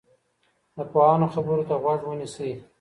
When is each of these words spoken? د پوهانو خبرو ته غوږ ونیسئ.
د 0.75 0.77
پوهانو 0.91 1.27
خبرو 1.33 1.67
ته 1.69 1.75
غوږ 1.81 1.99
ونیسئ. 2.05 2.51